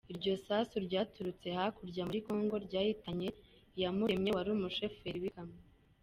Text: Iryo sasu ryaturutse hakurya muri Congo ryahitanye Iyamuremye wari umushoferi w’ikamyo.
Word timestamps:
Iryo 0.13 0.33
sasu 0.45 0.75
ryaturutse 0.87 1.47
hakurya 1.57 2.01
muri 2.07 2.19
Congo 2.27 2.55
ryahitanye 2.65 3.27
Iyamuremye 3.77 4.29
wari 4.35 4.49
umushoferi 4.53 5.17
w’ikamyo. 5.23 5.59